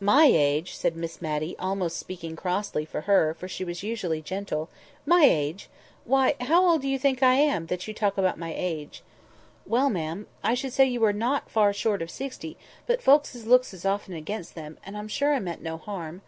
[0.00, 5.24] "My age!" said Miss Matty, almost speaking crossly, for her, for she was usually gentle—"My
[5.24, 5.68] age!
[6.06, 9.02] Why, how old do you think I am, that you talk about my age?"
[9.66, 13.74] "Well, ma'am, I should say you were not far short of sixty: but folks' looks
[13.74, 16.22] is often against them—and I'm sure I meant no harm."